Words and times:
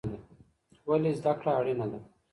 ولې 0.87 1.11
زده 1.19 1.33
کړه 1.39 1.51
اړینه 1.59 1.85
ده؟ 1.91 1.99